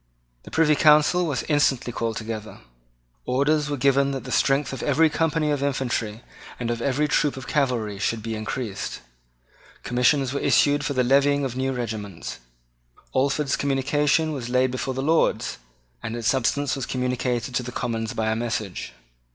The 0.41 0.49
Privy 0.49 0.73
Council 0.75 1.27
was 1.27 1.43
instantly 1.43 1.93
called 1.93 2.17
together. 2.17 2.61
Orders 3.27 3.69
were 3.69 3.77
given 3.77 4.09
that 4.13 4.23
the 4.23 4.31
strength 4.31 4.73
of 4.73 4.81
every 4.81 5.11
company 5.11 5.51
of 5.51 5.61
infantry 5.61 6.23
and 6.59 6.71
of 6.71 6.81
every 6.81 7.07
troop 7.07 7.37
of 7.37 7.45
cavalry 7.45 7.99
should 7.99 8.23
be 8.23 8.33
increased. 8.33 9.01
Commissions 9.83 10.33
were 10.33 10.39
issued 10.39 10.83
for 10.83 10.93
the 10.93 11.03
levying 11.03 11.45
of 11.45 11.55
new 11.55 11.71
regiments. 11.71 12.39
Alford's 13.15 13.55
communication 13.55 14.31
was 14.31 14.49
laid 14.49 14.71
before 14.71 14.95
the 14.95 15.03
Lords; 15.03 15.59
and 16.01 16.15
its 16.15 16.27
substance 16.29 16.75
was 16.75 16.87
communicated 16.87 17.53
to 17.53 17.61
the 17.61 17.71
Commons 17.71 18.13
by 18.15 18.31
a 18.31 18.35
message. 18.35 18.93